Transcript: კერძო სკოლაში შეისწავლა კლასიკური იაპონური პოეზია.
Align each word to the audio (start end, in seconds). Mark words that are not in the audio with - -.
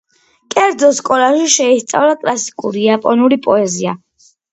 კერძო 0.53 0.87
სკოლაში 0.99 1.43
შეისწავლა 1.55 2.15
კლასიკური 2.23 2.81
იაპონური 2.87 3.39
პოეზია. 3.45 3.95